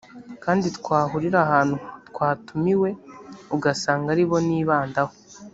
kandi 0.43 0.67
twahurira 0.77 1.37
ahantu 1.47 1.75
twatumiwe 2.09 2.89
ugasanga 3.55 4.07
ari 4.13 4.23
bo 4.29 4.37
nibandaho 4.47 5.13